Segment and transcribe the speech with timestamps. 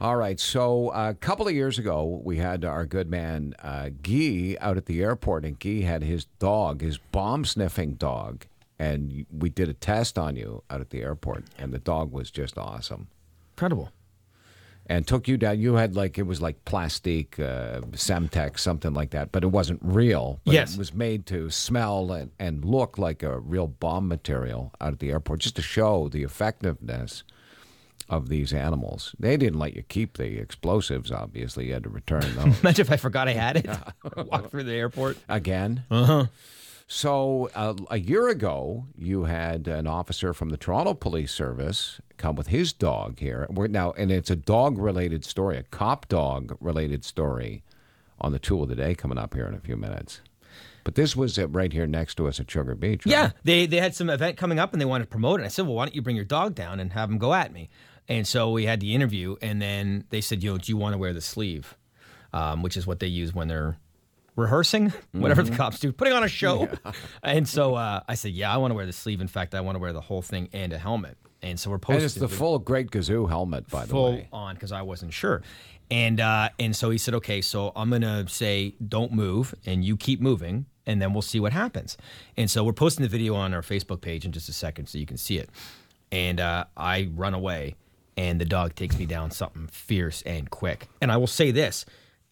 [0.00, 0.38] All right.
[0.38, 4.86] So a couple of years ago, we had our good man uh, Guy out at
[4.86, 8.46] the airport, and Guy had his dog, his bomb sniffing dog,
[8.78, 12.30] and we did a test on you out at the airport, and the dog was
[12.30, 13.08] just awesome.
[13.56, 13.90] Incredible.
[14.90, 15.58] And took you down.
[15.60, 19.80] You had like it was like plastic, uh, Semtex, something like that, but it wasn't
[19.82, 20.40] real.
[20.44, 20.74] But Yes.
[20.74, 24.98] it was made to smell and, and look like a real bomb material out at
[25.00, 27.22] the airport, just to show the effectiveness
[28.08, 29.14] of these animals.
[29.18, 31.10] They didn't let you keep the explosives.
[31.12, 33.68] Obviously, you had to return them Imagine if I forgot I had it.
[34.16, 35.18] Walk through the airport.
[35.28, 35.84] again.
[35.90, 36.26] Uh huh.
[36.90, 42.34] So uh, a year ago, you had an officer from the Toronto Police Service come
[42.34, 43.46] with his dog here.
[43.50, 47.62] We're now, and it's a dog-related story, a cop dog-related story,
[48.20, 50.22] on the tool of the day coming up here in a few minutes.
[50.82, 53.04] But this was uh, right here next to us at Sugar Beach.
[53.04, 53.12] right?
[53.12, 55.44] Yeah, they they had some event coming up and they wanted to promote it.
[55.44, 57.52] I said, well, why don't you bring your dog down and have him go at
[57.52, 57.68] me?
[58.08, 60.98] And so we had the interview, and then they said, yo, do you want to
[60.98, 61.76] wear the sleeve?
[62.32, 63.76] Um, which is what they use when they're
[64.36, 65.50] rehearsing, whatever Mm-hmm.
[65.52, 66.68] the cops do, putting on a show.
[67.22, 69.20] And so uh, I said, yeah, I want to wear the sleeve.
[69.20, 71.16] In fact, I want to wear the whole thing and a helmet.
[71.42, 74.28] And so we're posting And it's the full Great Gazoo helmet, by the way.
[74.30, 75.42] full on because I wasn't sure.
[75.90, 79.96] And uh, and so he said, okay, so I'm gonna say don't move, and you
[79.96, 81.96] keep moving, and then we'll see what happens.
[82.36, 84.98] And so we're posting the video on our Facebook page in just a second, so
[84.98, 85.48] you can see it.
[86.12, 87.74] And uh, I run away,
[88.18, 90.88] and the dog takes me down something fierce and quick.
[91.00, 91.86] And I will say this.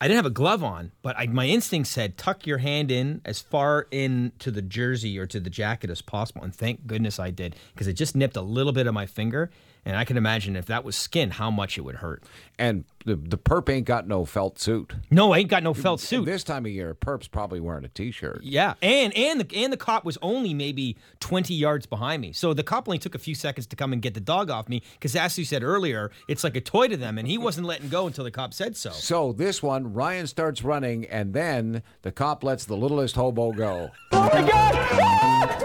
[0.00, 3.20] I didn't have a glove on, but I, my instinct said tuck your hand in
[3.24, 6.42] as far into the jersey or to the jacket as possible.
[6.42, 9.50] And thank goodness I did because it just nipped a little bit of my finger.
[9.84, 12.22] And I can imagine if that was skin, how much it would hurt.
[12.56, 14.92] And the, the perp ain't got no felt suit.
[15.10, 16.24] No, I ain't got no felt suit.
[16.24, 18.42] This time of year, perp's probably wearing a t-shirt.
[18.44, 22.54] Yeah, and and the and the cop was only maybe twenty yards behind me, so
[22.54, 24.82] the cop only took a few seconds to come and get the dog off me.
[24.92, 27.88] Because as you said earlier, it's like a toy to them, and he wasn't letting
[27.88, 28.90] go until the cop said so.
[28.90, 33.90] So this one, Ryan starts running, and then the cop lets the littlest hobo go.
[34.12, 34.86] Oh ah!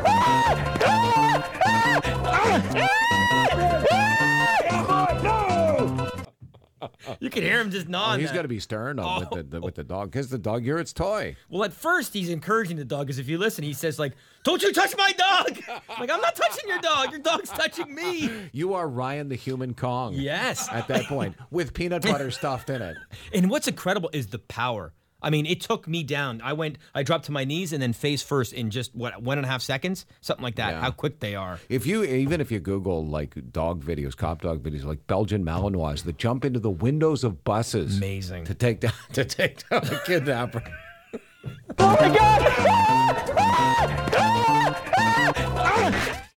[0.06, 1.52] Ah!
[2.50, 2.87] Ah!
[7.20, 8.20] You can hear him just Oh, gnawing.
[8.20, 8.36] he's that.
[8.36, 9.86] got to be stern on with the, the with the oh.
[9.86, 11.36] dog because the dog you're its toy.
[11.50, 14.14] Well, at first he's encouraging the dog, because if you listen, he says like,
[14.44, 15.60] "Don't you touch my dog!"
[15.90, 17.12] I'm like I'm not touching your dog.
[17.12, 18.30] Your dog's touching me.
[18.54, 20.14] You are Ryan the human Kong.
[20.14, 20.68] Yes.
[20.72, 22.98] At that point, with peanut butter stuffed in it.
[23.34, 24.94] And what's incredible is the power.
[25.22, 26.42] I mean, it took me down.
[26.44, 29.38] I went, I dropped to my knees and then face first in just what one
[29.38, 30.74] and a half seconds, something like that.
[30.74, 30.82] Yeah.
[30.82, 31.60] How quick they are.
[31.70, 36.04] If you even if you Google like dog videos, cop dog videos, like Belgian Malinois
[36.04, 38.46] that jump into the windows of buses, Amazing.
[38.46, 40.64] to take down to take down a kidnapper.